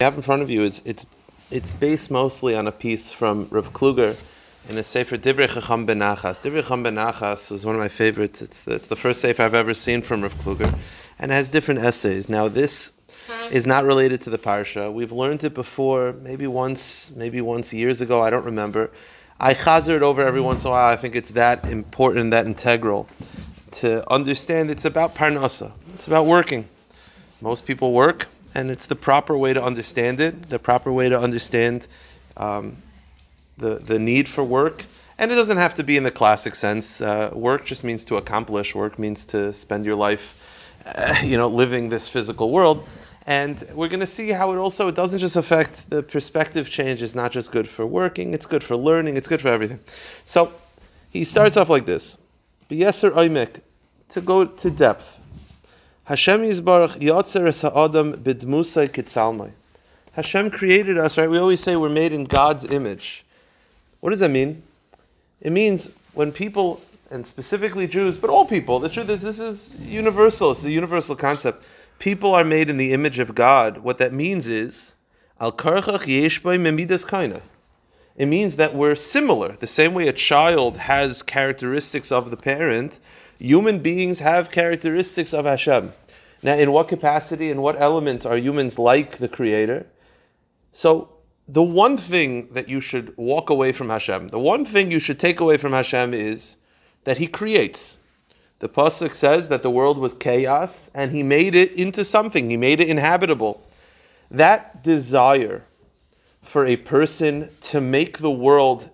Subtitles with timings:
[0.00, 1.04] you have in front of you is it's
[1.50, 4.16] it's based mostly on a piece from Rav Kluger
[4.68, 6.40] in a sefer Divrei Chacham Benachas.
[6.40, 8.40] Divrei Chacham Benachas was one of my favorites.
[8.40, 10.72] It's the, it's the first sefer I've ever seen from Rav Kluger,
[11.18, 12.28] and it has different essays.
[12.28, 12.92] Now this
[13.50, 14.92] is not related to the parsha.
[14.92, 18.22] We've learned it before, maybe once, maybe once years ago.
[18.22, 18.92] I don't remember.
[19.40, 20.92] I chazer it over every once in a while.
[20.92, 23.08] I think it's that important, that integral
[23.72, 24.70] to understand.
[24.70, 25.72] It's about parnasa.
[25.94, 26.68] It's about working.
[27.40, 31.18] Most people work and it's the proper way to understand it, the proper way to
[31.18, 31.86] understand
[32.36, 32.76] um,
[33.58, 34.84] the, the need for work.
[35.18, 37.00] And it doesn't have to be in the classic sense.
[37.00, 38.74] Uh, work just means to accomplish.
[38.74, 40.34] Work means to spend your life,
[40.86, 42.86] uh, you know, living this physical world.
[43.26, 47.02] And we're going to see how it also it doesn't just affect the perspective change.
[47.02, 48.32] It's not just good for working.
[48.32, 49.16] It's good for learning.
[49.16, 49.80] It's good for everything.
[50.24, 50.50] So
[51.10, 52.16] he starts off like this:
[52.70, 53.60] "B'yeser oimek,"
[54.10, 55.17] to go to depth.
[56.08, 59.50] Hashem Yisbarach Yotzer Es Ha'adam B'dmusay Kitzalmai.
[60.12, 61.28] Hashem created us, right?
[61.28, 63.26] We always say we're made in God's image.
[64.00, 64.62] What does that mean?
[65.42, 69.76] It means when people, and specifically Jews, but all people, the truth is this is
[69.82, 70.52] universal.
[70.52, 71.66] It's a universal concept.
[71.98, 73.76] People are made in the image of God.
[73.76, 74.94] What that means is,
[75.38, 77.42] Al Karchach Yesh Memidas Kaina.
[78.16, 79.52] It means that we're similar.
[79.52, 82.98] The same way a child has characteristics of the parent,
[83.38, 85.92] human beings have characteristics of Hashem.
[86.42, 89.86] Now, in what capacity and what element are humans like the Creator?
[90.72, 91.10] So,
[91.48, 95.18] the one thing that you should walk away from Hashem, the one thing you should
[95.18, 96.56] take away from Hashem is
[97.04, 97.98] that He creates.
[98.60, 102.50] The pasuk says that the world was chaos, and He made it into something.
[102.50, 103.62] He made it inhabitable.
[104.30, 105.64] That desire
[106.42, 108.90] for a person to make the world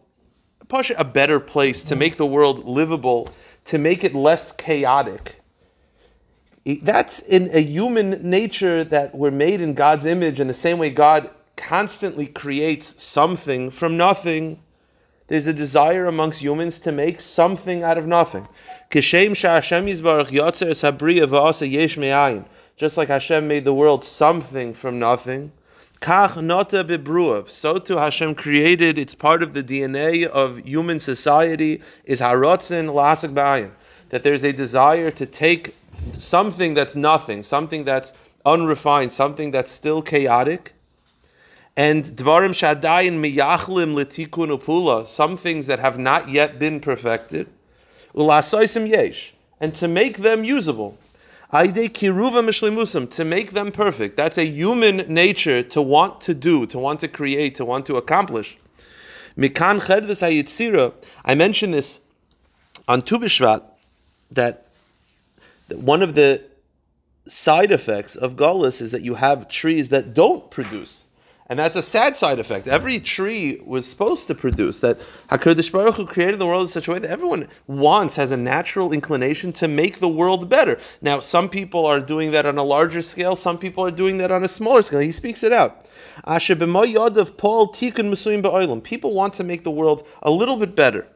[0.96, 3.28] a better place, to make the world livable,
[3.64, 5.40] to make it less chaotic.
[6.64, 10.88] That's in a human nature that we're made in God's image, in the same way
[10.88, 14.60] God constantly creates something from nothing.
[15.26, 18.48] There's a desire amongst humans to make something out of nothing.
[18.90, 19.12] Just
[22.96, 25.52] like Hashem made the world something from nothing.
[26.02, 33.70] So too Hashem created, it's part of the DNA of human society, is harotzen ba'ayin.
[34.10, 35.74] That there's a desire to take
[36.18, 38.12] something that's nothing, something that's
[38.44, 40.74] unrefined, something that's still chaotic,
[41.76, 47.48] and dvarim shadayin miyachlim letikun upula, some things that have not yet been perfected,
[48.14, 50.96] ulasoisim yesh, and to make them usable.
[51.52, 54.16] Aide kiruva mishlimusam, to make them perfect.
[54.16, 57.96] That's a human nature to want to do, to want to create, to want to
[57.96, 58.58] accomplish.
[59.38, 60.92] Mikan chedves hayitzira.
[61.24, 62.00] I mentioned this
[62.88, 63.62] on Tu B'Shvat
[64.32, 64.63] that
[65.68, 66.42] one of the
[67.26, 71.08] side effects of Gullus is that you have trees that don't produce.
[71.46, 72.66] And that's a sad side effect.
[72.66, 74.80] Every tree was supposed to produce.
[74.80, 78.32] That HaKadosh Baruch Hu created the world in such a way that everyone wants, has
[78.32, 80.78] a natural inclination to make the world better.
[81.02, 84.32] Now, some people are doing that on a larger scale, some people are doing that
[84.32, 85.00] on a smaller scale.
[85.00, 85.86] He speaks it out.
[88.84, 91.06] People want to make the world a little bit better.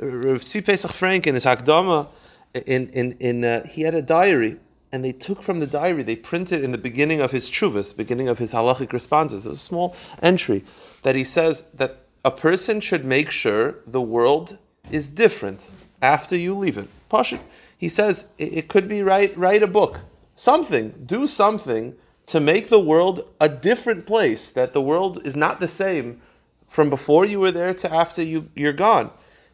[0.00, 2.08] Rav Pesach Frank in his Hakdama,
[2.54, 4.58] in, in, in, uh, he had a diary
[4.90, 8.28] and they took from the diary, they printed in the beginning of his chuvas, beginning
[8.28, 10.64] of his halachic responses, a small entry
[11.02, 14.58] that he says that a person should make sure the world
[14.90, 15.66] is different
[16.00, 16.88] after you leave it.
[17.10, 17.40] Pashut.
[17.76, 20.00] He says it, it could be write write a book,
[20.36, 21.94] something, do something
[22.26, 24.50] to make the world a different place.
[24.50, 26.20] That the world is not the same
[26.68, 29.10] from before you were there to after you, you're gone.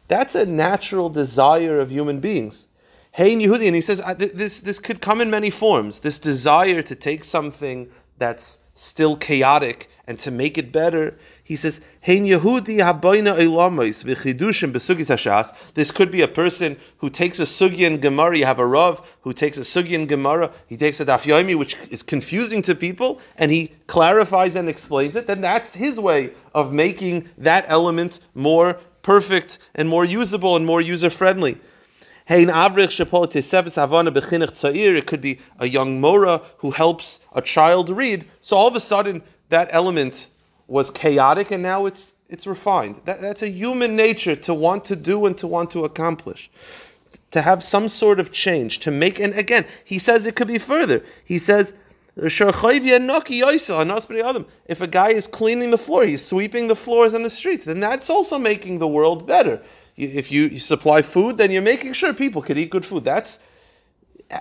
[0.07, 2.67] That's a natural desire of human beings.
[3.15, 5.99] Hey Yehudi, and he says this this could come in many forms.
[5.99, 11.17] This desire to take something that's still chaotic and to make it better.
[11.41, 12.79] He says, Hein Yehudi
[14.73, 15.73] besugis hashas.
[15.75, 18.37] This could be a person who takes a sugi and gemara.
[18.37, 20.51] You have a rav who takes a sugi and gemara.
[20.67, 25.15] He takes a daf yomi, which is confusing to people, and he clarifies and explains
[25.15, 25.25] it.
[25.25, 28.73] Then that's his way of making that element more
[29.03, 31.61] perfect and more usable and more user friendly.
[34.95, 38.25] It could be a young mora who helps a child read.
[38.41, 40.31] So all of a sudden, that element
[40.67, 42.99] was chaotic, and now it's it's refined.
[43.05, 46.49] That, that's a human nature to want to do and to want to accomplish,
[47.29, 49.19] to have some sort of change, to make.
[49.19, 51.03] And again, he says it could be further.
[51.23, 51.73] He says.
[52.17, 52.49] If a
[54.87, 58.39] guy is cleaning the floor, he's sweeping the floors on the streets, then that's also
[58.39, 59.61] making the world better
[59.97, 63.03] if you supply food, then you're making sure people can eat good food.
[63.05, 63.39] That's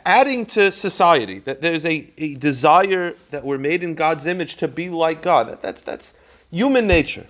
[0.04, 1.38] adding to society.
[1.40, 5.48] That there's a, a desire that we're made in God's image to be like God.
[5.48, 6.14] That, that's that's
[6.50, 7.26] human nature.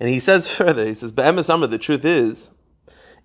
[0.00, 2.50] And he says further, he says, Be'emes Amr, the truth is,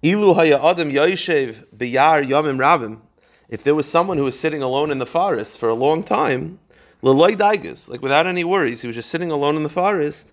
[0.03, 3.01] Ilu haya adam yoishev biyar yomim rabim,
[3.49, 6.59] if there was someone who was sitting alone in the forest for a long time,
[7.01, 10.31] Leloy Daigas, like without any worries, he was just sitting alone in the forest.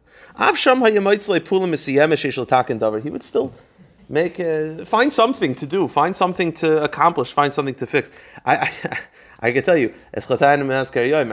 [3.01, 3.53] He would still
[4.09, 8.11] make a, find something to do, find something to accomplish, find something to fix.
[8.45, 8.99] I, I,
[9.41, 10.21] I can tell you, I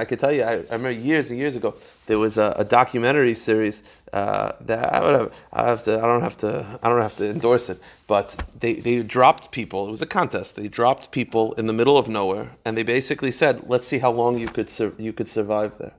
[0.06, 3.34] can tell you, I, I remember years and years ago, there was a, a documentary
[3.34, 7.02] series uh, that I would have, I have to, I don't have to, I don't
[7.02, 9.88] have to endorse it, but they, they dropped people.
[9.88, 10.56] It was a contest.
[10.56, 14.12] They dropped people in the middle of nowhere, and they basically said, "Let's see how
[14.12, 15.94] long you could sur- you could survive there."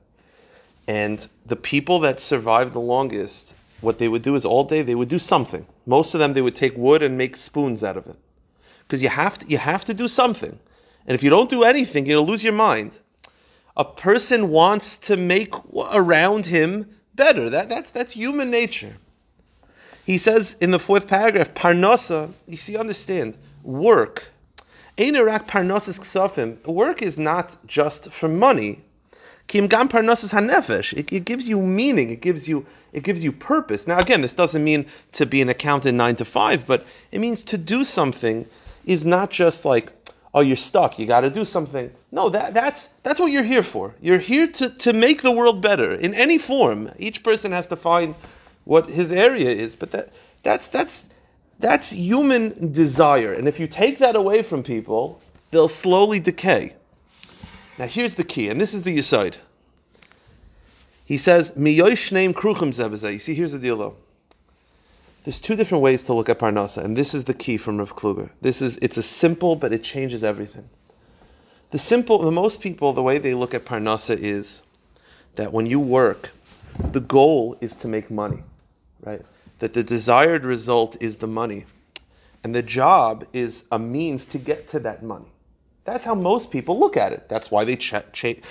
[0.87, 4.95] And the people that survived the longest, what they would do is all day they
[4.95, 5.65] would do something.
[5.85, 8.15] Most of them they would take wood and make spoons out of it,
[8.81, 10.59] because you have to you have to do something.
[11.07, 12.99] And if you don't do anything, you'll lose your mind.
[13.77, 15.53] A person wants to make
[15.93, 17.49] around him better.
[17.49, 18.95] That, that's, that's human nature.
[20.05, 24.31] He says in the fourth paragraph, Parnasa, you see, understand, work.
[24.97, 28.81] Work is not just for money.
[29.47, 30.93] Kim gam parnosas hanefesh.
[30.93, 32.09] It gives you meaning.
[32.09, 33.87] It gives you it gives you purpose.
[33.87, 37.43] Now, again, this doesn't mean to be an accountant nine to five, but it means
[37.43, 38.45] to do something
[38.85, 39.91] is not just like
[40.35, 41.89] oh, you're stuck, you got to do something.
[42.11, 43.95] No, that, that's, that's what you're here for.
[44.01, 46.91] You're here to, to make the world better in any form.
[46.99, 48.13] Each person has to find
[48.65, 50.09] what his area is, but that,
[50.43, 51.05] that's, that's,
[51.59, 53.31] that's human desire.
[53.31, 55.21] And if you take that away from people,
[55.51, 56.75] they'll slowly decay.
[57.77, 59.37] Now, here's the key, and this is the aside.
[61.03, 63.95] He says, Miyosh name kruchim You see, here's the deal though.
[65.23, 67.95] There's two different ways to look at Parnasa, and this is the key from Rav
[67.95, 68.29] Kluger.
[68.41, 70.69] This is it's a simple, but it changes everything.
[71.71, 74.61] The simple, the most people, the way they look at Parnasa is
[75.33, 76.31] that when you work,
[76.91, 78.43] the goal is to make money,
[79.01, 79.21] right?
[79.59, 81.65] That the desired result is the money,
[82.43, 85.31] and the job is a means to get to that money.
[85.85, 87.29] That's how most people look at it.
[87.29, 88.41] That's why they ch- ch-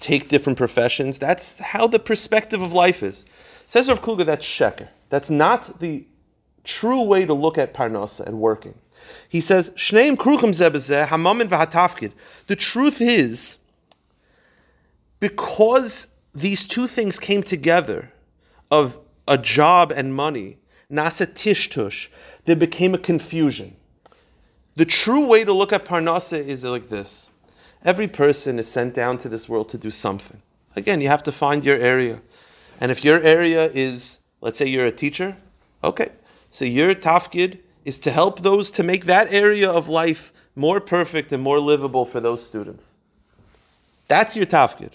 [0.00, 1.18] take different professions.
[1.18, 3.24] That's how the perspective of life is.
[3.66, 4.88] Says Rav Kluger, that's sheker.
[5.08, 6.04] That's not the
[6.64, 8.74] true way to look at parnasa and working.
[9.28, 12.12] He says, Shneim kruchim zebezeh hamamin v'hatafkid.
[12.48, 13.58] The truth is,
[15.20, 18.12] because these two things came together,
[18.70, 20.58] of a job and money,
[20.90, 22.08] nasa tishtush,
[22.44, 23.76] there became a confusion.
[24.80, 27.30] The true way to look at parnasa is like this.
[27.84, 30.40] Every person is sent down to this world to do something.
[30.74, 32.22] Again, you have to find your area.
[32.80, 35.36] And if your area is, let's say you're a teacher,
[35.84, 36.08] okay,
[36.48, 41.30] so your tafkid is to help those to make that area of life more perfect
[41.30, 42.86] and more livable for those students.
[44.08, 44.92] That's your tafkid.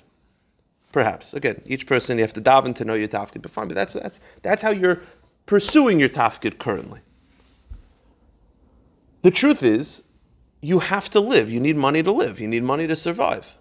[0.92, 1.36] Perhaps.
[1.36, 3.94] Again, each person you have to daven to know your tafkid, but fine, but that's,
[3.94, 5.04] that's, that's how you're
[5.46, 7.02] pursuing your tafkid currently.
[9.26, 10.04] The truth is,
[10.62, 11.50] you have to live.
[11.50, 12.40] You need money to live.
[12.40, 13.58] You need money to survive.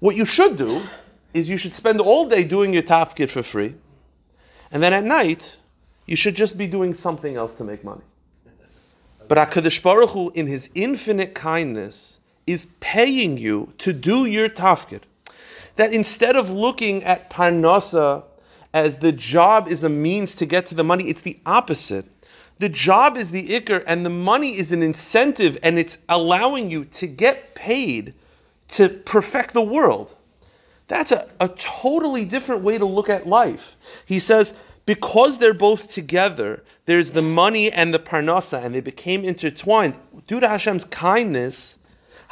[0.00, 0.80] What you should do
[1.34, 3.74] is you should spend all day doing your tafkid for free,
[4.72, 5.58] and then at night
[6.06, 8.00] you should just be doing something else to make money.
[9.28, 15.02] But HaKadosh Baruch Hu, in His infinite kindness, is paying you to do your tafkid.
[15.76, 18.24] That instead of looking at parnasa
[18.72, 22.06] as the job is a means to get to the money, it's the opposite.
[22.58, 26.84] The job is the ikr, and the money is an incentive, and it's allowing you
[26.86, 28.14] to get paid
[28.68, 30.14] to perfect the world.
[30.88, 33.76] That's a, a totally different way to look at life.
[34.06, 34.54] He says,
[34.86, 39.98] because they're both together, there's the money and the parnasa, and they became intertwined.
[40.26, 41.76] Due to Hashem's kindness,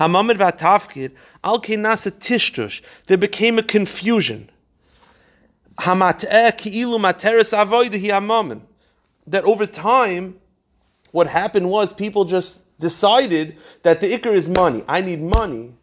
[0.01, 1.13] Hamamid Vatafkid,
[1.45, 4.49] Al Kenasa Tishtush, there became a confusion.
[9.27, 10.39] That over time,
[11.13, 14.85] what happened was people just decided that the ikr is money.
[14.87, 15.75] I need money,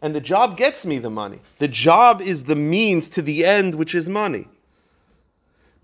[0.00, 1.40] and the job gets me the money.
[1.58, 4.48] The job is the means to the end, which is money.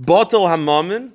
[0.01, 1.13] Batal hamamin,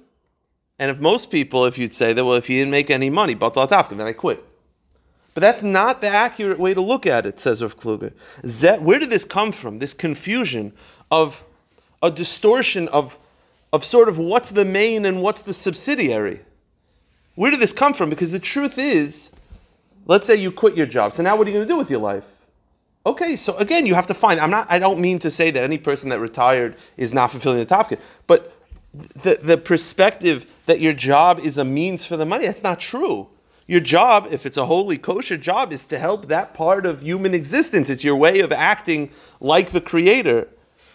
[0.80, 3.36] and if most people, if you'd say that, well, if you didn't make any money,
[3.36, 4.44] batal atafka, then I quit.
[5.34, 8.12] But that's not the accurate way to look at it, says Rav Kluger.
[8.82, 9.80] Where did this come from?
[9.80, 10.74] This confusion
[11.12, 11.44] of
[12.02, 13.20] a distortion of,
[13.74, 16.40] of sort of what's the main and what's the subsidiary.
[17.36, 18.10] Where did this come from?
[18.10, 19.30] Because the truth is,
[20.06, 21.14] let's say you quit your job.
[21.14, 22.26] So now what are you going to do with your life?
[23.06, 24.40] Okay, so again, you have to find.
[24.40, 24.68] I'm not.
[24.70, 28.00] I don't mean to say that any person that retired is not fulfilling the tafkid,
[28.26, 28.54] but
[28.94, 33.30] the, the perspective that your job is a means for the money, that's not true.
[33.68, 37.34] Your job, if it's a holy kosher job, is to help that part of human
[37.34, 37.90] existence.
[37.90, 39.10] It's your way of acting
[39.40, 40.48] like the Creator.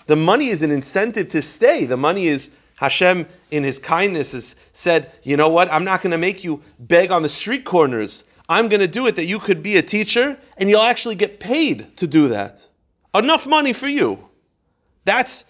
[0.07, 1.85] The money is an incentive to stay.
[1.85, 2.51] The money is
[2.83, 5.73] Hashem, in His kindness, has said, you know what?
[5.73, 8.25] I'm not going to make you beg on the street corners.
[8.49, 11.39] I'm going to do it that you could be a teacher and you'll actually get
[11.39, 12.67] paid to do that.
[13.15, 14.29] Enough money for you.
[15.05, 15.45] That's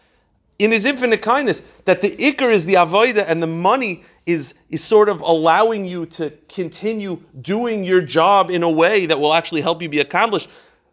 [0.59, 4.85] in His infinite kindness that the ikr is the avoida and the money is, is
[4.85, 9.63] sort of allowing you to continue doing your job in a way that will actually
[9.63, 10.51] help you be accomplished.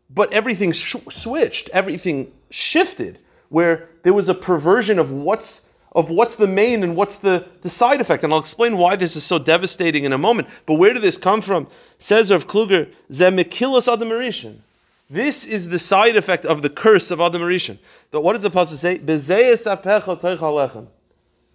[0.10, 3.20] But everything sh- switched, everything shifted,
[3.50, 7.70] where there was a perversion of what's of what's the main and what's the, the
[7.70, 8.24] side effect.
[8.24, 10.48] And I'll explain why this is so devastating in a moment.
[10.66, 11.68] But where did this come from?
[11.98, 14.62] Says Rav Kluger, Zemikilas Adam.
[15.10, 17.42] This is the side effect of the curse of Adam.
[17.42, 18.98] What does the pasuk say?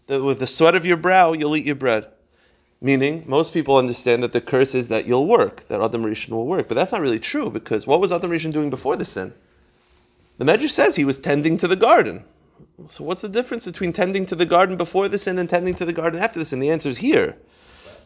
[0.06, 2.06] that with the sweat of your brow you'll eat your bread.
[2.80, 6.46] Meaning, most people understand that the curse is that you'll work, that Adam Rishon will
[6.46, 6.68] work.
[6.68, 9.32] But that's not really true because what was Adam Rishon doing before the sin?
[10.36, 12.24] The Medrash says he was tending to the garden.
[12.86, 15.84] So what's the difference between tending to the garden before the sin and tending to
[15.84, 16.60] the garden after the sin?
[16.60, 17.36] The answer is here.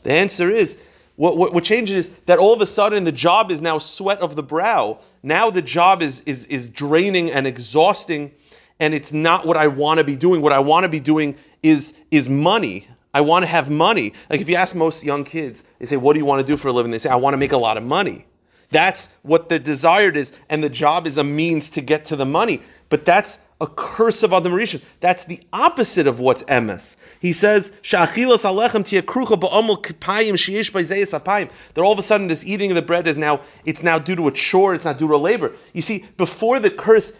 [0.02, 0.78] The answer is
[1.16, 4.20] what, what, what, changes is that all of a sudden the job is now sweat
[4.20, 5.00] of the brow.
[5.22, 8.30] Now the job is, is, is draining and exhausting,
[8.78, 10.42] and it's not what I want to be doing.
[10.42, 12.86] What I want to be doing is, is money.
[13.12, 14.12] I want to have money.
[14.30, 16.56] Like if you ask most young kids, they say, What do you want to do
[16.56, 16.92] for a living?
[16.92, 18.26] They say, I want to make a lot of money.
[18.70, 22.26] That's what the desired is, and the job is a means to get to the
[22.26, 22.62] money.
[22.90, 24.80] But that's a curse of Adam Rishon.
[25.00, 26.96] That's the opposite of what's emes.
[27.20, 32.28] He says, "Sha'achilas alechem tiyakrucha ba'amul kipayim sheyesh b'zeyes apayim." That all of a sudden
[32.28, 34.74] this eating of the bread is now it's now due to a chore.
[34.74, 35.52] It's not due to labor.
[35.72, 37.12] You see, before the curse,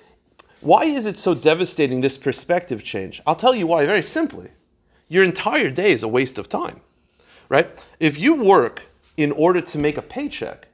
[0.60, 3.20] why is it so devastating, this perspective change?
[3.26, 4.48] I'll tell you why, very simply.
[5.08, 6.80] Your entire day is a waste of time,
[7.48, 7.84] right?
[7.98, 8.82] If you work
[9.16, 10.67] in order to make a paycheck,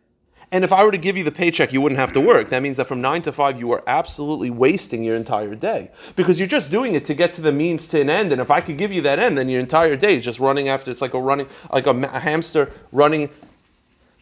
[0.55, 2.51] and if I were to give you the paycheck, you wouldn't have to work.
[2.51, 6.39] That means that from nine to five, you are absolutely wasting your entire day because
[6.39, 8.31] you're just doing it to get to the means to an end.
[8.31, 10.69] And if I could give you that end, then your entire day is just running
[10.69, 10.93] after.
[10.93, 13.31] It's like a running, like a, hamster running,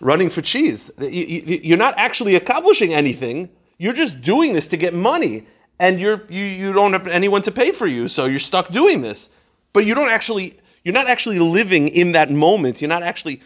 [0.00, 0.90] running for cheese.
[0.98, 3.50] You're not actually accomplishing anything.
[3.76, 5.46] You're just doing this to get money,
[5.80, 9.02] and you're you you don't have anyone to pay for you, so you're stuck doing
[9.02, 9.28] this.
[9.74, 12.80] But you don't actually you're not actually living in that moment.
[12.80, 13.42] You're not actually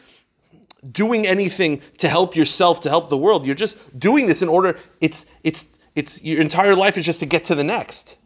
[0.92, 3.46] doing anything to help yourself, to help the world.
[3.46, 4.78] You're just doing this in order.
[5.00, 8.18] It's it's it's your entire life is just to get to the next.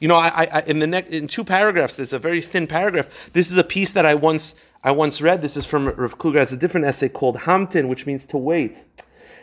[0.00, 3.08] You know, I, I in the next in two paragraphs, there's a very thin paragraph.
[3.32, 4.54] This is a piece that I once
[4.84, 5.42] I once read.
[5.42, 6.36] This is from Rav Kluger.
[6.36, 8.84] Has a different essay called Hamtin, which means to wait.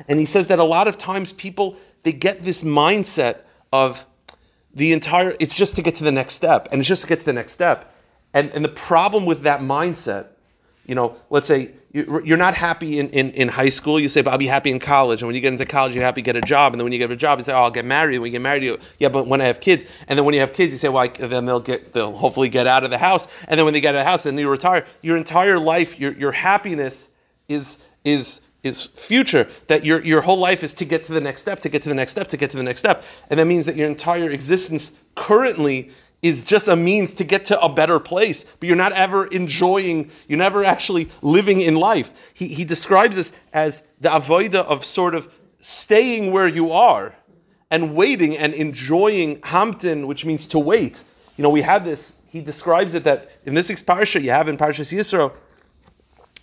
[0.08, 3.40] And he says that a lot of times people they get this mindset
[3.72, 4.06] of
[4.74, 7.20] the entire, it's just to get to the next step, and it's just to get
[7.20, 7.94] to the next step.
[8.34, 10.28] And, and the problem with that mindset,
[10.86, 14.32] you know, let's say you're not happy in, in, in high school, you say, but
[14.32, 15.22] I'll be happy in college.
[15.22, 16.74] And when you get into college, you're happy to get a job.
[16.74, 18.16] And then when you get a job, you say, oh, I'll get married.
[18.16, 19.86] And when you get married, you, yeah, but when I have kids.
[20.08, 22.50] And then when you have kids, you say, well, I, then they'll get, they'll hopefully
[22.50, 23.28] get out of the house.
[23.48, 24.88] And then when they get out of the house, then you retire.
[25.04, 27.12] Your entire life, your, your happiness
[27.48, 31.42] is, is, is future, that your, your whole life is to get to the next
[31.42, 33.04] step, to get to the next step, to get to the next step.
[33.30, 35.92] And that means that your entire existence currently
[36.24, 40.10] is just a means to get to a better place, but you're not ever enjoying,
[40.28, 42.32] you're never actually living in life.
[42.34, 47.14] He, he describes this as the avoida of sort of staying where you are
[47.70, 51.04] and waiting and enjoying Hamtin, which means to wait.
[51.36, 54.58] You know, we have this, he describes it that in this parsha, you have in
[54.58, 55.34] Parshas Yisro,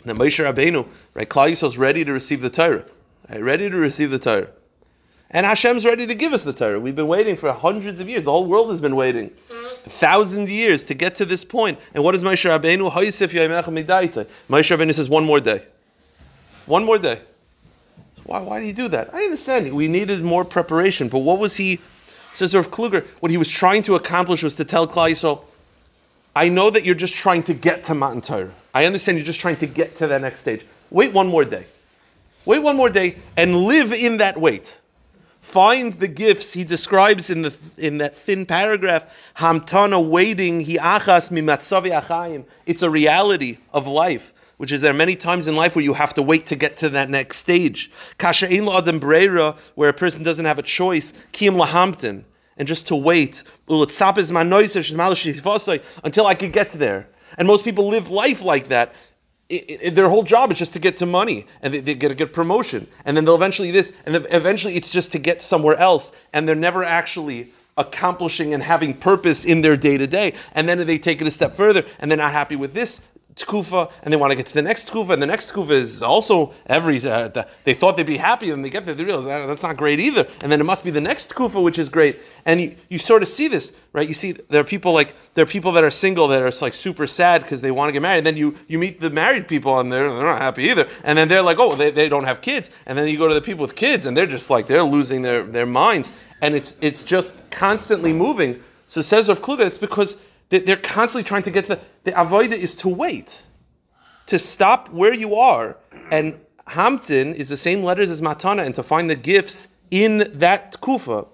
[0.04, 2.84] that Moshe Rabbeinu, right, Klal is ready to receive the Torah,
[3.30, 4.50] right, ready to receive the Torah.
[5.32, 6.80] And Hashem's ready to give us the Torah.
[6.80, 8.24] We've been waiting for hundreds of years.
[8.24, 9.90] The whole world has been waiting mm-hmm.
[9.90, 11.78] thousands of years to get to this point.
[11.94, 12.90] And what does Moshe Rabbeinu?
[12.90, 15.62] Moshe Rabbeinu says, one more day.
[16.66, 17.20] One more day.
[18.24, 19.14] Why, why did he do that?
[19.14, 19.72] I understand.
[19.72, 21.08] We needed more preparation.
[21.08, 21.80] But what was he,
[22.32, 25.44] says Rav Kluger, what he was trying to accomplish was to tell Klal Yisrael,
[26.34, 28.52] I know that you're just trying to get to Matan Torah.
[28.72, 30.64] I understand you're just trying to get to that next stage.
[30.90, 31.66] Wait one more day.
[32.44, 34.76] Wait one more day and live in that wait.
[35.40, 39.06] Find the gifts he describes in the in that thin paragraph.
[39.36, 42.44] Hamtana waiting, he achas mimatzavi achayim.
[42.66, 45.94] It's a reality of life, which is there are many times in life where you
[45.94, 47.90] have to wait to get to that next stage.
[48.18, 51.12] Kasha ein adam breira, where a person doesn't have a choice.
[51.32, 52.24] Kiyam lahamtin
[52.60, 53.86] and just to wait until
[56.26, 57.08] I could get there.
[57.38, 58.94] And most people live life like that.
[59.50, 62.12] It, it, their whole job is just to get to money and they, they get
[62.12, 65.76] a good promotion and then they'll eventually this and eventually it's just to get somewhere
[65.76, 70.68] else and they're never actually accomplishing and having purpose in their day to day and
[70.68, 73.00] then they take it a step further and they're not happy with this
[73.44, 76.02] tkufa and they want to get to the next tkufa and the next tkufa is
[76.02, 79.24] also every uh, the, they thought they'd be happy and they get there they realize
[79.24, 80.26] that, that's not great either.
[80.42, 82.20] And then it must be the next tkufa which is great.
[82.46, 84.06] And you, you sort of see this right?
[84.06, 86.74] You see there are people like there are people that are single that are like
[86.74, 89.48] super sad because they want to get married and then you you meet the married
[89.48, 90.88] people and they're, they're not happy either.
[91.04, 92.70] And then they're like oh they, they don't have kids.
[92.86, 95.22] And then you go to the people with kids and they're just like they're losing
[95.22, 96.12] their, their minds.
[96.42, 98.60] And it's it's just constantly moving.
[98.86, 100.16] So says Rav Kluger it's because
[100.50, 103.42] they're constantly trying to get to the, the avoida is to wait,
[104.26, 105.76] to stop where you are.
[106.10, 110.80] And Hamtin is the same letters as Matana, and to find the gifts in that
[110.80, 111.26] kufa.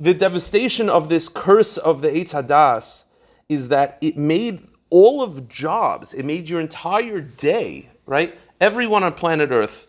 [0.00, 3.04] The devastation of this curse of the Eitz Hadas
[3.48, 8.36] is that it made all of jobs, it made your entire day, right?
[8.60, 9.86] Everyone on planet Earth,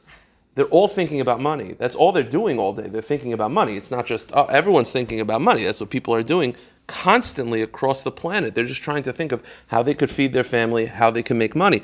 [0.56, 1.74] they're all thinking about money.
[1.74, 2.88] That's all they're doing all day.
[2.88, 3.78] They're thinking about money.
[3.78, 5.63] It's not just, oh, everyone's thinking about money.
[5.63, 6.56] That's what people are doing
[6.89, 8.55] constantly across the planet.
[8.55, 11.38] They're just trying to think of how they could feed their family, how they can
[11.38, 11.84] make money.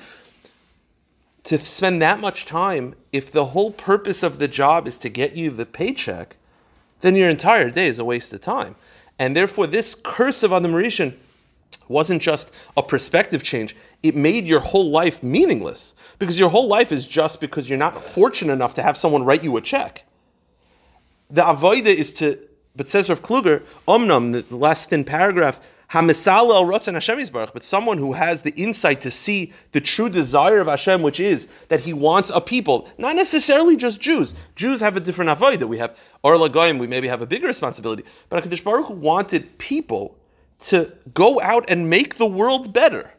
[1.43, 5.37] To spend that much time, if the whole purpose of the job is to get
[5.37, 6.37] you the paycheck,
[7.01, 8.75] then your entire day is a waste of time.
[9.19, 11.13] And therefore, this curse of Adam Rishon
[11.87, 15.93] wasn't just a perspective change, it made your whole life meaningless.
[16.17, 19.43] Because your whole life is just because you're not fortunate enough to have someone write
[19.43, 20.03] you a check.
[21.29, 22.39] The avoida is to
[22.75, 25.59] but says Rav Kluger, Omnam, the last thin paragraph,
[25.91, 30.09] Hamisal el Ratzon Hashem Yisbarach, but someone who has the insight to see the true
[30.09, 34.33] desire of Hashem, which is that He wants a people, not necessarily just Jews.
[34.55, 35.67] Jews have a different avodah.
[35.67, 38.03] We have Or Lagoyim, we maybe have a bigger responsibility.
[38.29, 40.17] But Hakadosh Baruch Hu wanted people
[40.61, 43.13] to go out and make the world better,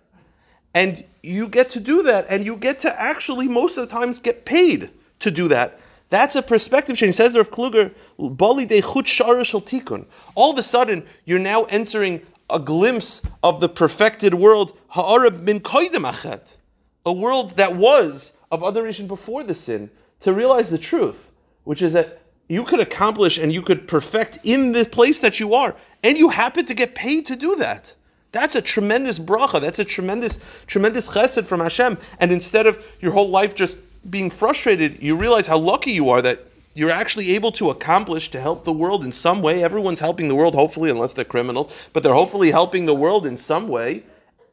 [0.74, 4.18] and you get to do that, and you get to actually most of the times
[4.18, 5.80] get paid to do that.
[6.08, 7.16] That's a perspective change.
[7.16, 10.06] Says Rav Kluger, Bali tikun.
[10.34, 15.60] All of a sudden, you're now entering a glimpse of the perfected world, ha'arab min
[15.60, 16.56] achet,
[17.04, 21.30] a world that was of other adoration before the sin, to realize the truth,
[21.64, 25.54] which is that you could accomplish and you could perfect in the place that you
[25.54, 27.92] are, and you happen to get paid to do that.
[28.32, 29.60] That's a tremendous bracha.
[29.60, 31.96] That's a tremendous, tremendous chesed from Hashem.
[32.20, 36.22] And instead of your whole life just being frustrated, you realize how lucky you are
[36.22, 36.40] that
[36.74, 39.64] you're actually able to accomplish to help the world in some way.
[39.64, 43.36] Everyone's helping the world, hopefully, unless they're criminals, but they're hopefully helping the world in
[43.36, 44.02] some way.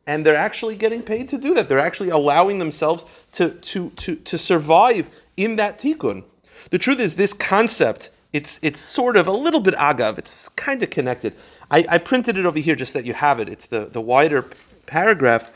[0.08, 1.70] And they're actually getting paid to do that.
[1.70, 6.24] They're actually allowing themselves to, to, to, to survive in that tikkun.
[6.72, 10.82] The truth is, this concept, it's, it's sort of a little bit agav, it's kind
[10.82, 11.34] of connected.
[11.70, 13.50] I, I printed it over here just that you have it.
[13.50, 14.46] It's the, the wider
[14.86, 15.52] paragraph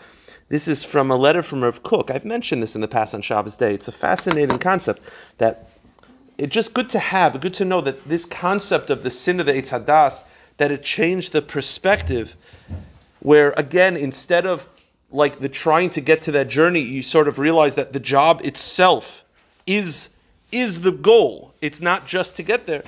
[0.50, 2.10] this is from a letter from Rav Kook.
[2.10, 3.74] I've mentioned this in the past on Shabbos Day.
[3.74, 5.02] It's a fascinating concept
[5.40, 5.70] that
[6.38, 9.46] it's just good to have, good to know that this concept of the sin of
[9.46, 10.24] the Eitz Hadas,
[10.58, 12.36] that it changed the perspective,
[13.20, 14.68] where again, instead of
[15.12, 18.42] like the trying to get to that journey, you sort of realize that the job
[18.44, 19.24] itself
[19.66, 20.10] is
[20.52, 21.54] is the goal.
[21.62, 22.84] It's not just to get there.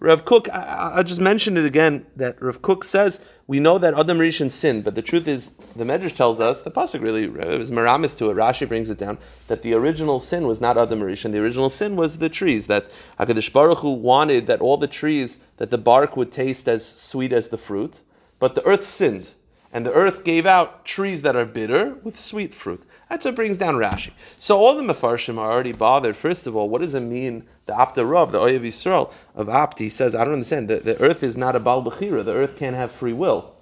[0.00, 4.18] Rav Kook, I, just mentioned it again that Rav Kook says we know that Adam
[4.18, 8.16] Rishon sinned, but the truth is, the Medrash tells us, the Pasuk really is Maramis
[8.18, 11.42] to it, Rashi brings it down, that the original sin was not Adam Rishon, the
[11.42, 15.70] original sin was the trees, that HaKadosh Baruch Hu wanted that all the trees, that
[15.70, 18.00] the bark would taste as sweet as the fruit,
[18.38, 19.30] but the earth sinned,
[19.72, 22.86] and the earth gave out trees that are bitter with sweet fruit.
[23.08, 24.10] That's what brings down Rashi.
[24.38, 26.16] So all the Mefarshim are already bothered.
[26.16, 29.78] First of all, what does it mean, the Apta Rav, the Oyev Yisrael of Apt,
[29.78, 32.56] he says, I don't understand, the, the earth is not a Baal Bechira, the earth
[32.56, 33.54] can't have free will.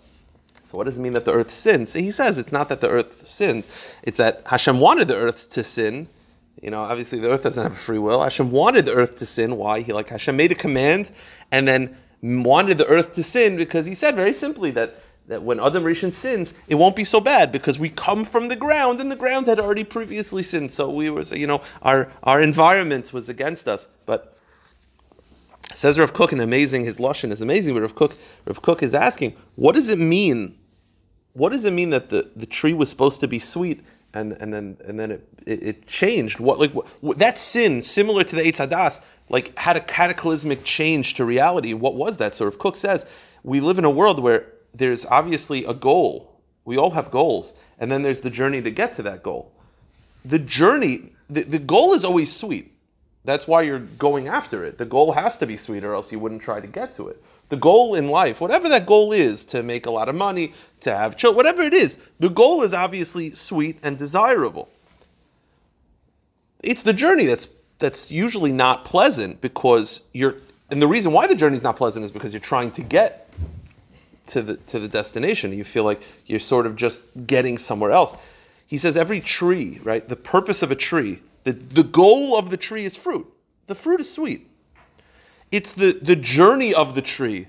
[0.64, 1.90] So what does it mean that the earth sins?
[1.90, 3.66] So he says it's not that the earth sinned,
[4.02, 6.08] it's that Hashem wanted the earth to sin.
[6.62, 8.22] You know, obviously the earth doesn't have free will.
[8.22, 9.56] Hashem wanted the earth to sin.
[9.56, 9.80] Why?
[9.80, 11.10] He like Hashem made a command
[11.50, 14.94] and then wanted the earth to sin because he said very simply that
[15.28, 18.56] that when Adam Rishon sins, it won't be so bad because we come from the
[18.56, 20.72] ground and the ground had already previously sinned.
[20.72, 23.88] So we were, you know, our, our environment was against us.
[24.04, 24.36] But
[25.74, 28.94] says Rav Kook, and amazing, his Lashon is amazing, but Rav Kook, Rav Kook is
[28.94, 30.58] asking, what does it mean?
[31.34, 33.80] What does it mean that the, the tree was supposed to be sweet
[34.14, 36.40] and, and then and then it, it, it changed?
[36.40, 41.14] What like what, that sin, similar to the Eitz Hadas, like had a cataclysmic change
[41.14, 41.72] to reality.
[41.72, 42.34] What was that?
[42.34, 43.06] So Rav Kook says,
[43.44, 46.40] we live in a world where there's obviously a goal.
[46.64, 49.52] We all have goals, and then there's the journey to get to that goal.
[50.24, 52.72] The journey, the, the goal is always sweet.
[53.24, 54.78] That's why you're going after it.
[54.78, 57.22] The goal has to be sweet, or else you wouldn't try to get to it.
[57.48, 60.96] The goal in life, whatever that goal is, to make a lot of money, to
[60.96, 64.68] have children, whatever it is, the goal is obviously sweet and desirable.
[66.62, 70.36] It's the journey that's that's usually not pleasant because you're
[70.70, 73.21] and the reason why the journey is not pleasant is because you're trying to get
[74.26, 75.52] to the to the destination.
[75.52, 78.14] You feel like you're sort of just getting somewhere else.
[78.66, 80.06] he says every tree, right?
[80.08, 83.26] The purpose of a tree, the, the goal of the tree is fruit.
[83.66, 84.48] The fruit is sweet.
[85.50, 87.48] It's the, the journey of the tree,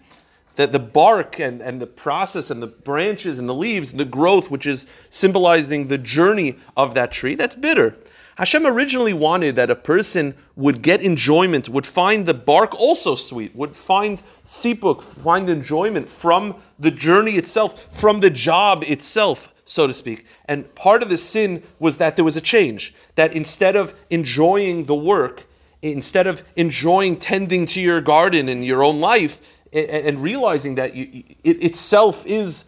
[0.56, 4.06] that the bark and, and the process and the branches and the leaves and the
[4.06, 7.96] growth, which is symbolizing the journey of that tree, that's bitter.
[8.38, 13.56] Hashem originally wanted that a person would get enjoyment, would find the bark also sweet,
[13.56, 19.94] would find sipuk, find enjoyment from the journey itself, from the job itself, so to
[19.94, 20.26] speak.
[20.46, 24.86] And part of the sin was that there was a change, that instead of enjoying
[24.86, 25.46] the work,
[25.84, 29.42] instead of enjoying tending to your garden and your own life,
[29.74, 32.66] and, realizing that you, it itself is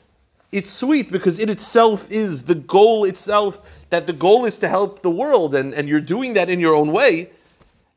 [0.51, 3.61] it's sweet because it itself is the goal itself
[3.95, 6.75] that the goal is to help the world and, and you're doing that in your
[6.75, 7.29] own way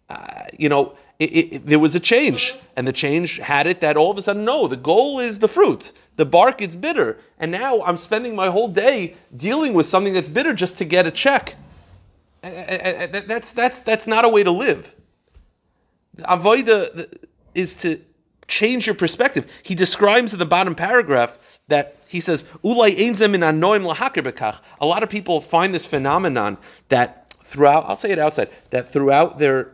[0.09, 3.97] uh, you know it, it, there was a change and the change had it that
[3.97, 5.93] all of a sudden no the goal is the fruit.
[6.15, 10.29] The bark is bitter and now i'm spending my whole day dealing with something that's
[10.29, 11.57] bitter just to get a check.
[12.43, 14.95] That's that's that's not a way to live.
[16.19, 17.13] Avoida
[17.57, 18.01] is to
[18.47, 19.51] change your perspective.
[19.65, 24.61] He describes in the bottom paragraph that he says, Ulay bekach.
[24.81, 29.39] A lot of people find this phenomenon that throughout, I'll say it outside, that throughout
[29.39, 29.73] their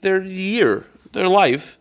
[0.00, 1.78] their year, their life,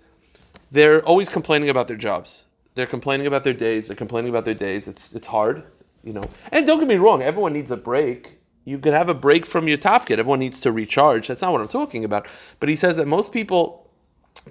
[0.72, 2.46] they're always complaining about their jobs.
[2.76, 3.88] They're complaining about their days.
[3.88, 4.88] They're complaining about their days.
[4.88, 5.64] It's it's hard,
[6.04, 6.24] you know.
[6.52, 8.38] And don't get me wrong, everyone needs a break.
[8.64, 10.20] You could have a break from your tafkid.
[10.20, 11.28] Everyone needs to recharge.
[11.28, 12.28] That's not what I'm talking about.
[12.60, 13.90] But he says that most people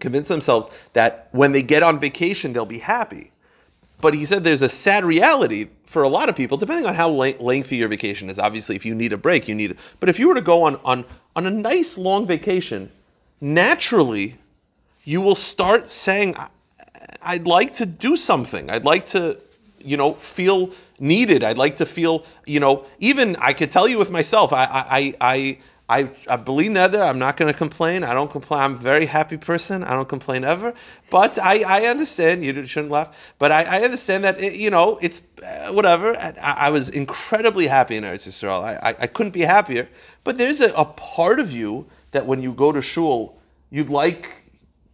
[0.01, 3.30] convince themselves that when they get on vacation, they'll be happy.
[4.01, 7.09] But he said there's a sad reality for a lot of people, depending on how
[7.09, 8.39] lengthy your vacation is.
[8.39, 9.79] Obviously, if you need a break, you need it.
[9.99, 12.91] But if you were to go on, on, on a nice long vacation,
[13.41, 14.37] naturally,
[15.05, 16.37] you will start saying,
[17.23, 18.71] I'd like to do something.
[18.71, 19.39] I'd like to,
[19.81, 21.43] you know, feel needed.
[21.43, 25.15] I'd like to feel, you know, even I could tell you with myself, I, I,
[25.21, 25.59] I,
[25.91, 27.03] I, I believe neither.
[27.03, 28.05] I'm not going to complain.
[28.05, 28.63] I don't complain.
[28.63, 29.83] I'm a very happy person.
[29.83, 30.73] I don't complain ever.
[31.11, 32.45] But I, I understand.
[32.45, 33.17] You shouldn't laugh.
[33.41, 36.17] But I, I understand that, it, you know, it's uh, whatever.
[36.17, 38.63] I, I, was incredibly happy in Eretz Yisrael.
[38.63, 39.89] I, I, I couldn't be happier.
[40.23, 43.37] But there's a, a part of you that when you go to shul,
[43.71, 44.40] you'd like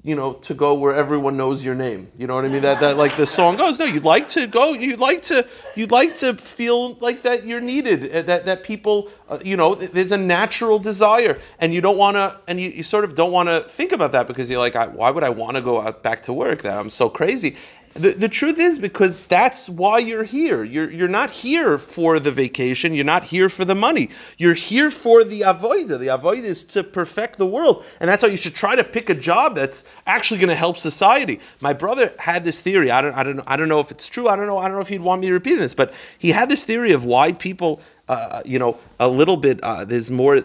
[0.07, 2.13] you know, to go where everyone knows your name.
[2.17, 2.63] You know what I mean?
[2.63, 3.77] That that like the song goes.
[3.81, 4.73] No, you'd like to go.
[4.73, 5.45] You'd like to.
[5.75, 8.15] You'd like to feel like that you're needed.
[8.15, 12.17] Uh, that that people, uh, you know, there's a natural desire, and you don't want
[12.17, 14.77] to, and you, you sort of don't want to think about that because you're like,
[14.77, 16.63] I, why would I want to go out back to work?
[16.63, 17.57] That I'm so crazy.
[17.99, 20.65] The, the truth is because that's why you're here.
[20.65, 22.93] You're, you're not here for the vacation.
[22.93, 24.11] You're not here for the money.
[24.37, 25.99] You're here for the avoida.
[25.99, 27.85] The avoida is to perfect the world.
[28.01, 30.77] And that's why you should try to pick a job that's actually going to help
[30.77, 31.41] society.
[31.61, 32.91] My brother had this theory.
[32.91, 34.29] I don't, I, don't, I don't know if it's true.
[34.29, 34.59] I don't know.
[34.59, 36.93] I don't know if he'd want me to repeat this, but he had this theory
[36.93, 40.41] of why people, uh, you know, a little bit, uh, there's more,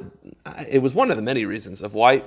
[0.70, 2.24] it was one of the many reasons of why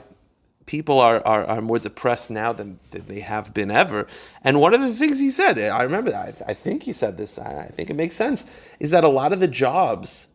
[0.67, 4.07] people are, are, are more depressed now than, than, they have been ever.
[4.43, 7.39] And one of the things he said, I remember, I, I think he said this,
[7.39, 8.47] I, I think it makes sense,
[8.81, 10.29] is that a lot of the jobs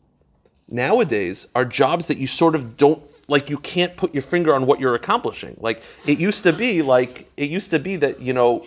[0.68, 4.66] nowadays are jobs that you sort of don't like you can't put your finger on
[4.66, 8.34] what you're accomplishing like it used to be like it used to be that you
[8.34, 8.66] know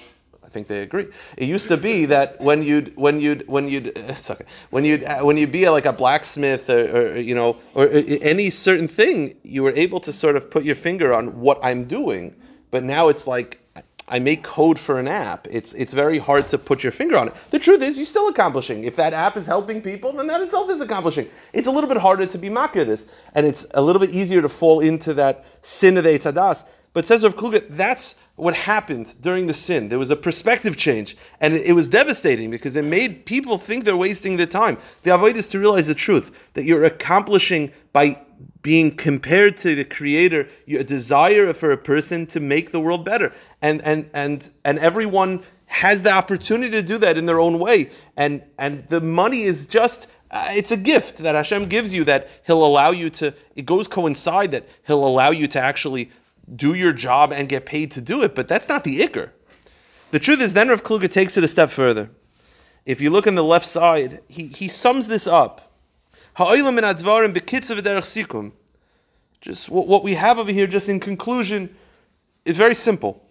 [0.53, 1.09] think they agree.
[1.37, 5.05] It used to be that when you'd when you'd when you'd it's okay when you'd
[5.05, 8.89] uh, when you'd be like a blacksmith or, or, you know or uh, any certain
[8.89, 12.37] thing, you were able to sort of put your finger on what I'm doing.
[12.71, 13.59] But now it's like
[14.09, 15.47] I make code for an app.
[15.51, 17.35] It's it's very hard to put your finger on it.
[17.51, 18.85] The truth is, you're still accomplishing.
[18.85, 21.29] If that app is helping people, then that itself is accomplishing.
[21.53, 24.43] It's a little bit harder to be makir this, and it's a little bit easier
[24.43, 28.55] to fall into that sin of the Eitz Hadas but says Rav Kluger, that's what
[28.55, 29.89] happened during the sin.
[29.89, 33.85] There was a perspective change, and it, it, was devastating because it made people think
[33.85, 34.77] they're wasting their time.
[35.03, 38.19] The avoid is to realize the truth that you're accomplishing by
[38.63, 43.33] being compared to the Creator, your desire for a person to make the world better,
[43.63, 47.91] and and and and everyone has the opportunity to do that in their own way,
[48.17, 52.29] and and the money is just uh, it's a gift that Hashem gives you that
[52.47, 53.35] He'll allow you to.
[53.57, 56.11] It goes coincide that He'll allow you to actually
[56.57, 59.31] do your job and get paid to do it, but that's not the ikr.
[60.11, 62.11] The truth is, then Rav Kluger takes it a step further.
[62.85, 65.73] If you look on the left side, he, he sums this up.
[69.41, 71.75] Just what we have over here, just in conclusion,
[72.45, 73.25] is very simple.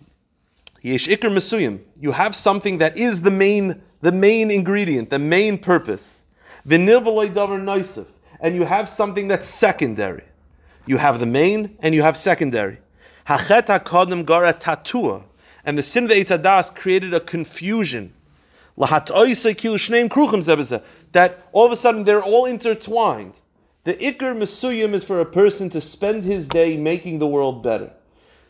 [0.82, 6.26] You have something that is the main, the main ingredient, the main purpose.
[6.66, 10.24] And you have something that's secondary.
[10.88, 12.80] You have the main and you have secondary.
[13.26, 15.24] Hachet HaKodim Gara Tatua.
[15.64, 18.14] And the sin of the Eitz Hadas created a confusion.
[21.12, 23.34] That all of a sudden they're all intertwined.
[23.84, 27.92] The ikr mesuyim is for a person to spend his day making the world better.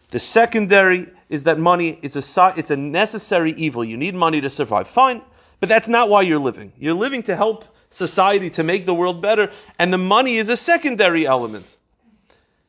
[0.10, 3.84] The secondary is that money is a it's a necessary evil.
[3.84, 4.90] You need money to survive.
[4.90, 5.22] Fine,
[5.62, 6.74] but that's not why you're living.
[6.78, 10.58] You're living to help society to make the world better, and the money is a
[10.58, 11.78] secondary element.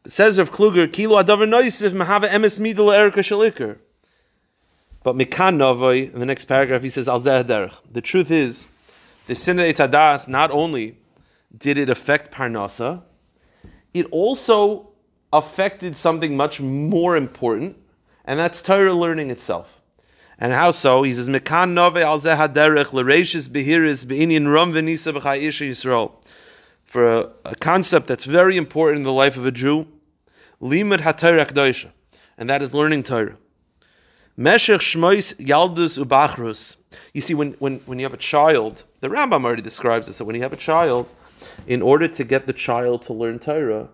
[0.05, 3.79] Says of Kluger, Kilo adavar noisiv mahava emes midul erika shalikar.
[5.05, 7.75] But Mikan Novoi, in the next paragraph, he says, Al derech.
[7.91, 8.69] The truth is,
[9.27, 10.97] the sin of Eitz Hadas, not only
[11.57, 13.03] did it affect Parnasa,
[13.95, 14.89] it also
[15.33, 17.77] affected something much more important,
[18.25, 19.81] and that's Torah learning itself.
[20.39, 21.03] And how so?
[21.03, 26.13] He says, Mekan nove al zeh haderech l'reishis behiris be'inyan rum v'nisa b'chayisha Yisrael.
[26.93, 29.87] For a, a, concept that's very important in the life of a Jew,
[30.61, 31.91] limud k'doisha,
[32.37, 33.39] and that is learning Torah.
[34.37, 36.77] Meshech shmois yaldus ubachrus.
[37.15, 40.27] You see, when, when, when you have a child, the Rambam already describes this, that
[40.27, 41.11] when you have a child,
[41.67, 43.89] in order to get the child to learn Torah,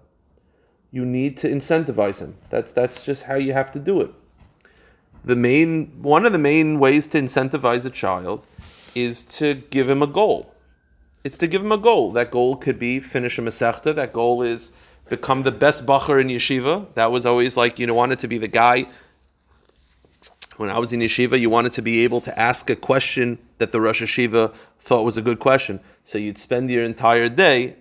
[0.91, 2.35] you need to incentivize him.
[2.51, 4.11] That's that's just how you have to do it.
[5.25, 8.45] The main one of the main ways to incentivize a child
[8.97, 10.53] is to give him a goal.
[11.25, 12.13] It's to give him a goal.
[12.13, 13.95] That goal could be finish a masechta.
[13.95, 14.73] That goal is
[15.09, 16.93] become the best bacher in yeshiva.
[16.95, 18.87] That was always like you know wanted to be the guy.
[20.57, 23.71] When I was in yeshiva, you wanted to be able to ask a question that
[23.71, 25.79] the Rosh Yeshiva thought was a good question.
[26.03, 27.77] So you'd spend your entire day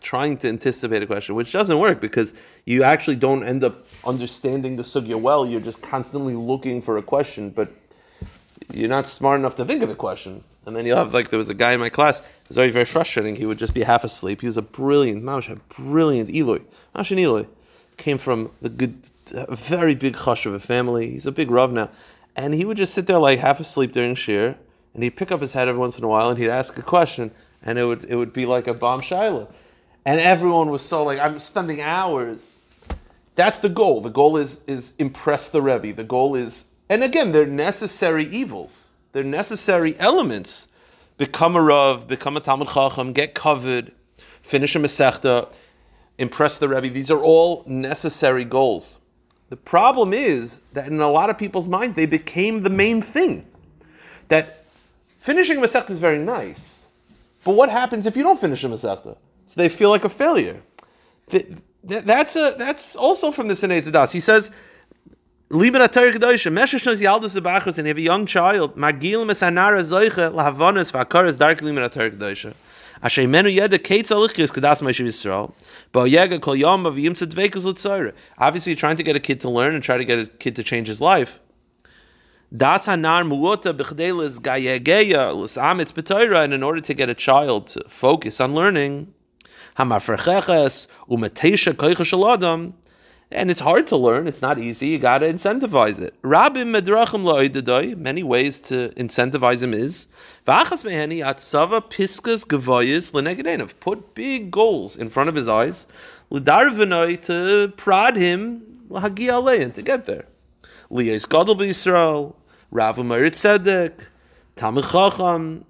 [0.00, 4.76] trying to anticipate a question, which doesn't work because you actually don't end up understanding
[4.76, 5.46] the sugya well.
[5.46, 7.72] You're just constantly looking for a question, but
[8.72, 10.42] you're not smart enough to think of a question.
[10.66, 12.20] And then you'll have like there was a guy in my class.
[12.20, 13.36] It was very very frustrating.
[13.36, 14.40] He would just be half asleep.
[14.40, 16.60] He was a brilliant Maush, a brilliant Eloi.
[16.94, 17.46] Maush and
[17.96, 18.94] came from the good,
[19.32, 21.10] a very big hush of a family.
[21.10, 21.88] He's a big rav now,
[22.34, 24.56] and he would just sit there like half asleep during shir,
[24.92, 26.82] and he'd pick up his head every once in a while and he'd ask a
[26.82, 27.30] question,
[27.62, 29.48] and it would it would be like a bomb shiloh
[30.06, 32.54] and everyone was so like, I'm spending hours.
[33.34, 34.00] That's the goal.
[34.00, 35.92] The goal is is impress the Rebbe.
[35.92, 38.85] The goal is, and again, they're necessary evils.
[39.16, 40.68] They're necessary elements.
[41.16, 43.90] Become a Rav, become a Talmud Chacham, get covered,
[44.42, 45.50] finish a Masechta,
[46.18, 46.90] impress the Rebbe.
[46.90, 48.98] These are all necessary goals.
[49.48, 53.46] The problem is that in a lot of people's minds, they became the main thing.
[54.28, 54.66] That
[55.18, 56.84] finishing a Masechta is very nice,
[57.42, 59.16] but what happens if you don't finish a Masechta?
[59.46, 60.60] so they feel like a failure.
[61.82, 64.12] That's a that's also from the Sinei Tzadas.
[64.12, 64.50] He says,
[65.48, 69.80] "Lieben a Torah Kedosha, Mesher Shnos Yaldus Abachos, and have a young child, Magil Mesanara
[69.80, 72.52] Zoiche Lahavonis Vakaras Dark Lieben a Torah Kedosha."
[73.00, 75.52] Asher menu yeda kates alichis kadas Moshe Yisrael,
[75.92, 78.12] but yega kol yom aviyim tzedvekas l'tzayre.
[78.38, 80.56] Obviously, you're trying to get a kid to learn and try to get a kid
[80.56, 81.38] to change his life.
[82.56, 87.84] Das hanar muota b'chdelis gayegeya l'samitz b'toira, and in order to get a child to
[87.88, 89.14] focus on learning,
[89.78, 92.72] Hamafrecheches umetesha koicha shaladam.
[93.32, 94.28] And it's hard to learn.
[94.28, 94.88] It's not easy.
[94.88, 96.14] You got to incentivize it.
[96.22, 97.96] Rabim medrachim lo'idadoy.
[97.96, 100.06] Many ways to incentivize him is
[100.46, 103.72] v'achas meheni atzava piskas gavoyis lenegedenav.
[103.80, 105.88] Put big goals in front of his eyes.
[106.30, 110.26] L'darvinoy to prod him lahagi alein to get there.
[110.90, 112.32] Liyais gadol b'Yisrael.
[112.70, 114.06] Rav Umayr Tzedek.
[114.54, 115.64] Talmud Chacham.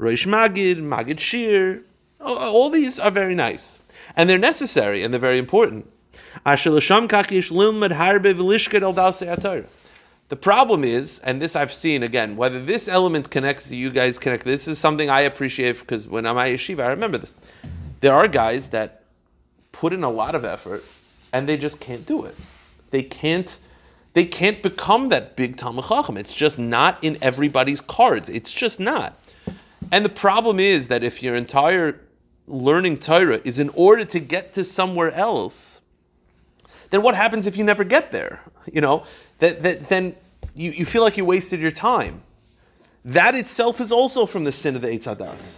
[0.00, 0.76] Magid.
[0.76, 1.82] Magid Shir.
[2.20, 3.78] All these are very nice.
[4.16, 5.90] And they're necessary and they're very important.
[10.28, 14.18] The problem is, and this I've seen again, whether this element connects to you guys
[14.18, 14.44] connect.
[14.44, 17.36] This is something I appreciate because when I'm at yeshiva, I remember this.
[18.00, 19.02] There are guys that
[19.72, 20.82] put in a lot of effort
[21.32, 22.34] and they just can't do it.
[22.90, 23.58] They can't.
[24.14, 26.16] They can't become that big Talmud Chacham.
[26.16, 28.28] It's just not in everybody's cards.
[28.28, 29.18] It's just not.
[29.90, 32.00] And the problem is that if your entire
[32.46, 35.80] learning Torah is in order to get to somewhere else,
[36.94, 38.40] then what happens if you never get there?
[38.72, 39.04] You know,
[39.40, 40.14] that, that then
[40.54, 42.22] you, you feel like you wasted your time.
[43.04, 45.56] That itself is also from the sin of the Eitz Hadas.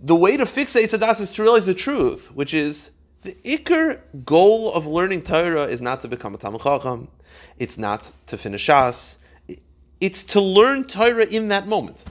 [0.00, 2.90] The way to fix the Eitz Hadas is to realize the truth, which is
[3.22, 7.08] the ikr goal of learning Torah is not to become a Talmud Chacham,
[7.58, 9.16] it's not to finish Shas,
[10.00, 12.04] it's to learn Torah in that moment.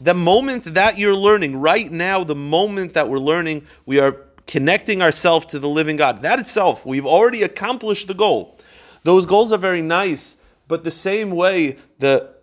[0.00, 5.00] The moment that you're learning, right now, the moment that we're learning, we are connecting
[5.00, 6.22] ourselves to the living God.
[6.22, 8.58] That itself, we've already accomplished the goal.
[9.04, 12.34] Those goals are very nice, but the same way the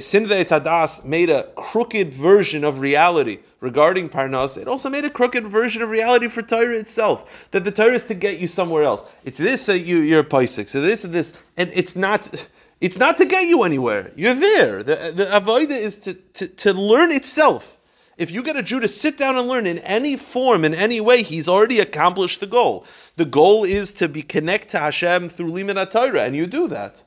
[0.00, 5.46] Sin Tzadas made a crooked version of reality regarding Parnas, it also made a crooked
[5.46, 7.48] version of reality for Torah itself.
[7.52, 9.06] That the Torah is to get you somewhere else.
[9.24, 12.48] It's this, so you, you're a Paisik, so this and this, and it's not
[12.80, 14.12] it's not to get you anywhere.
[14.16, 14.82] You're there.
[14.82, 17.78] The, the avoida is to, to, to learn itself.
[18.16, 21.00] If you get a Jew to sit down and learn in any form, in any
[21.00, 22.86] way, he's already accomplished the goal.
[23.16, 27.02] The goal is to be connect to Hashem through Limud Torah, and you do that.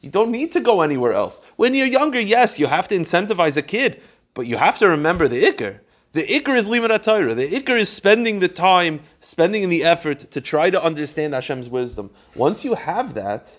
[0.00, 1.40] You don't need to go anywhere else.
[1.56, 4.02] When you're younger, yes, you have to incentivize a kid,
[4.34, 5.78] but you have to remember the ikr.
[6.12, 7.34] The ikr is limud Torah.
[7.34, 12.10] The ikr is spending the time, spending the effort to try to understand Hashem's wisdom.
[12.34, 13.58] Once you have that,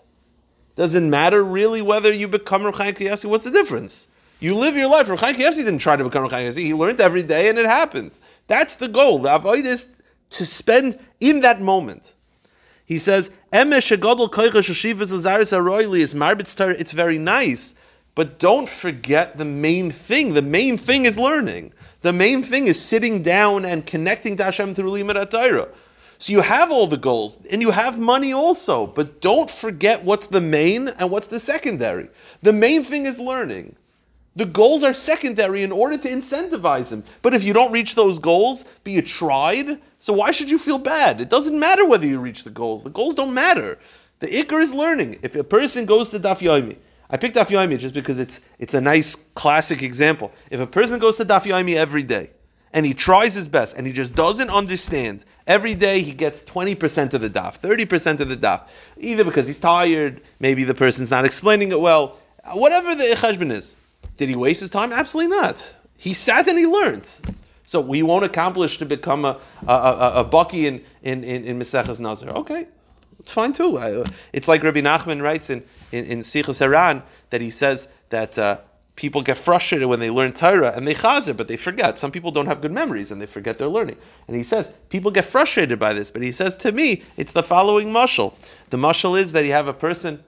[0.75, 3.25] doesn't matter really whether you become Chaim Kanievsky.
[3.25, 4.07] What's the difference?
[4.43, 5.07] You live your life.
[5.07, 8.19] Rav Chaim didn't try to become Rav He learned every day, and it happened.
[8.47, 9.19] That's the goal.
[9.19, 9.87] The avoda is
[10.31, 12.15] to spend in that moment.
[12.83, 13.71] He says, It's
[16.91, 17.75] very nice,
[18.15, 20.33] but don't forget the main thing.
[20.33, 21.71] The main thing is learning.
[22.01, 25.69] The main thing is sitting down and connecting to Hashem through Limud Torah.
[26.17, 30.27] So you have all the goals and you have money also, but don't forget what's
[30.27, 32.09] the main and what's the secondary.
[32.41, 33.77] The main thing is learning.
[34.35, 37.03] The goals are secondary in order to incentivize them.
[37.21, 40.79] But if you don't reach those goals, but you tried, so why should you feel
[40.79, 41.21] bad?
[41.21, 42.83] It doesn't matter whether you reach the goals.
[42.83, 43.77] The goals don't matter.
[44.19, 45.19] The ikr is learning.
[45.21, 46.77] If a person goes to Daf Yomi,
[47.11, 50.31] I picked Daf Yomi just because it's it's a nice classic example.
[50.49, 52.31] If a person goes to Daf Yomi every day
[52.73, 57.13] and he tries his best and he just doesn't understand, every day he gets 20%
[57.13, 58.67] of the daf, 30% of the daf,
[58.97, 62.17] either because he's tired, maybe the person's not explaining it well,
[62.53, 63.75] whatever the ichashbin is.
[64.17, 64.91] Did he waste his time?
[64.91, 65.73] Absolutely not.
[65.97, 67.11] He sat and he learned.
[67.65, 71.59] So we won't accomplish to become a, a, a, a baki in, in, in, in
[71.59, 72.29] Maseches Nazir.
[72.29, 72.67] Okay,
[73.19, 73.77] it's fine too.
[74.33, 78.57] It's like Rabbi Nachman writes in, in, in Haran that he says that uh,
[78.95, 81.97] people get frustrated when they learn Torah and they chazer, but they forget.
[81.97, 83.97] Some people don't have good memories and they forget their learning.
[84.27, 87.43] And he says, people get frustrated by this, but he says to me, it's the
[87.43, 88.33] following mushal.
[88.69, 90.23] The mushal is that you have a person,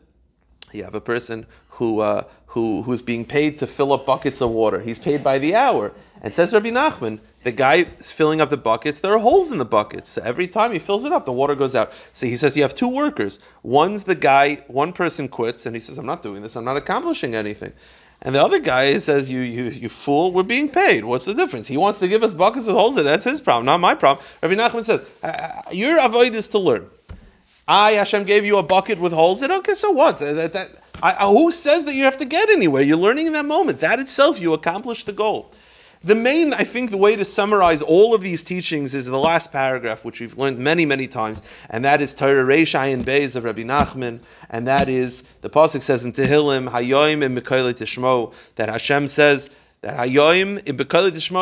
[0.71, 4.49] you have a person who, uh, who, who's being paid to fill up buckets of
[4.49, 4.79] water.
[4.79, 5.93] He's paid by the hour.
[6.21, 9.59] And says Rabbi Nachman, the guy is filling up the buckets, there are holes in
[9.59, 10.09] the buckets.
[10.09, 11.93] So every time he fills it up, the water goes out.
[12.13, 13.39] So he says you have two workers.
[13.61, 16.77] One's the guy, one person quits and he says, I'm not doing this, I'm not
[16.77, 17.73] accomplishing anything.
[18.21, 20.31] And the other guy says, "You, you, you fool!
[20.31, 21.05] We're being paid.
[21.05, 21.67] What's the difference?
[21.67, 23.09] He wants to give us buckets with holes in it.
[23.09, 25.03] That's his problem, not my problem." Rabbi Nachman says,
[25.71, 26.89] "Your avoda is to learn.
[27.67, 29.55] I Hashem gave you a bucket with holes in it.
[29.55, 30.19] Okay, so what?
[30.19, 30.69] That, that,
[31.01, 32.83] I, who says that you have to get anywhere?
[32.83, 33.79] You're learning in that moment.
[33.79, 35.51] That itself, you accomplished the goal."
[36.03, 39.51] The main, I think, the way to summarize all of these teachings is the last
[39.51, 43.43] paragraph, which we've learned many, many times, and that is Torah Reish Ayin Beis of
[43.43, 44.19] Rabbi Nachman,
[44.51, 49.49] and that is the pasuk says in Tehillim, Hayoim and Bekoile Tishmo, that Hashem says
[49.85, 50.77] that Hayoim in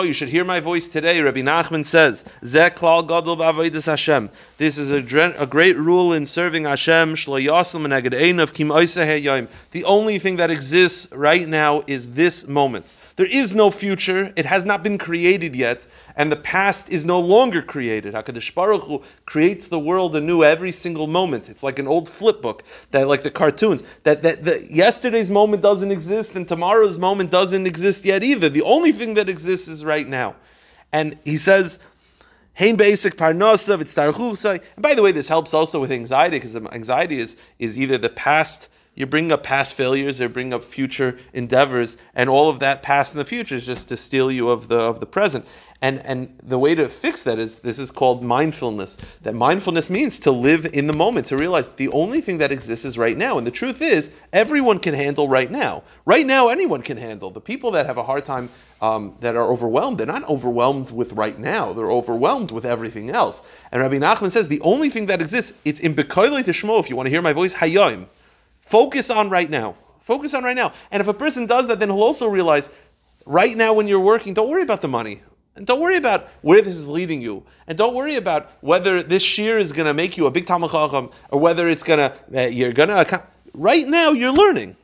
[0.05, 1.21] you should hear my voice today.
[1.21, 3.37] Rabbi Nachman says, Zeh Klal Gadol
[3.85, 4.29] Hashem.
[4.57, 4.97] This is a,
[5.41, 7.13] a great rule in serving Hashem.
[7.15, 9.47] Shlo Yaslam Neged Einav Kim Hayoim.
[9.71, 12.91] The only thing that exists right now is this moment.
[13.15, 14.33] There is no future.
[14.35, 18.13] It has not been created yet, and the past is no longer created.
[18.13, 21.49] Hakadosh Baruch Hu creates the world anew every single moment.
[21.49, 25.61] It's like an old flip book that, like the cartoons, that that, that yesterday's moment
[25.61, 28.49] doesn't exist and tomorrow's moment doesn't exist yet either.
[28.49, 30.35] The only thing that exists is right now.
[30.91, 31.79] And he says.
[32.55, 37.17] Hein basic parnosav, it's And by the way, this helps also with anxiety because anxiety
[37.17, 41.97] is, is either the past you bring up past failures or bring up future endeavors,
[42.13, 44.77] and all of that past and the future is just to steal you of the
[44.77, 45.45] of the present.
[45.83, 48.95] And and the way to fix that is this is called mindfulness.
[49.23, 52.85] That mindfulness means to live in the moment, to realize the only thing that exists
[52.85, 53.37] is right now.
[53.37, 55.83] And the truth is, everyone can handle right now.
[56.05, 57.31] Right now, anyone can handle.
[57.31, 58.49] The people that have a hard time
[58.81, 61.73] um, that are overwhelmed, they're not overwhelmed with right now.
[61.73, 63.45] They're overwhelmed with everything else.
[63.73, 66.95] And Rabbi Nachman says the only thing that exists, it's in Bekoile Tishmo, if you
[66.95, 68.07] want to hear my voice, Hayom.
[68.61, 69.75] Focus on right now.
[69.99, 70.71] Focus on right now.
[70.91, 72.69] And if a person does that, then he'll also realize
[73.25, 75.19] right now when you're working, don't worry about the money.
[75.55, 77.43] And don't worry about where this is leading you.
[77.67, 80.71] And don't worry about whether this shiur is going to make you a big Talmid
[80.71, 84.75] Chacham or whether it's going to, uh, you're going to, right now you're learning.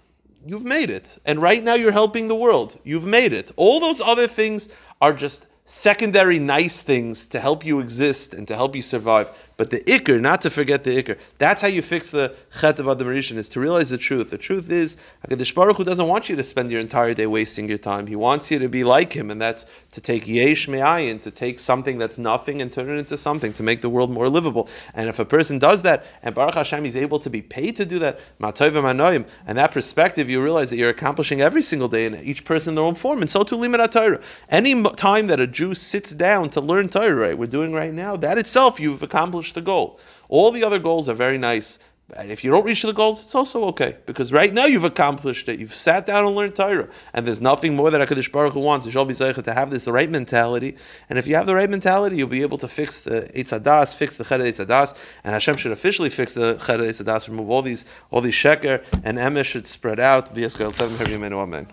[0.46, 1.18] You've made it.
[1.26, 2.80] And right now you're helping the world.
[2.84, 3.52] You've made it.
[3.56, 4.70] All those other things
[5.02, 9.32] are just secondary nice things to help you exist and to help you survive.
[9.60, 11.20] But the ikr, not to forget the ikr.
[11.38, 14.30] That's how you fix the chet of Adam Rishon, is to realize the truth.
[14.30, 14.96] The truth is,
[15.28, 18.08] HaKadosh Baruch Hu doesn't want you to spend your entire day wasting your time.
[18.08, 21.60] He wants you to be like Him, and that's to take yesh me'ayin, to take
[21.60, 24.70] something that's nothing and turn it into something, to make the world more livable.
[24.94, 27.86] And if a person does that, and Baruch Hashem is able to be paid to
[27.86, 32.46] do that, and that perspective, you realize that you're accomplishing every single day, and each
[32.46, 34.22] person their own form, and so too limud Torah.
[34.48, 38.16] Any time that a Jew sits down to learn Torah, right, we're doing right now,
[38.16, 40.00] that itself you've accomplished the goal.
[40.28, 41.80] All the other goals are very nice,
[42.18, 45.48] And if you don't reach the goals, it's also okay because right now you've accomplished
[45.48, 45.60] it.
[45.60, 48.86] You've sat down and learned Torah, and there's nothing more that Hakadosh Baruch Hu wants.
[48.86, 50.76] You shall be to have this the right mentality,
[51.10, 53.94] and if you have the right mentality, you'll be able to fix the Eitz Hadas,
[53.94, 57.86] fix the Chet Eitzadas, and Hashem should officially fix the Chet Eitzadas, remove all these
[58.12, 60.36] all these sheker, and Emes should spread out.
[60.36, 61.68] Amen.